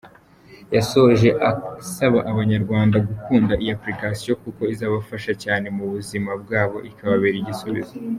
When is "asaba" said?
1.51-2.19